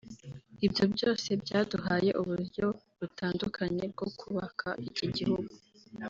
[0.65, 2.65] Ibyo byose byaduhaye uburyo
[2.99, 5.53] butandukanye bwo kubaka iki gihugu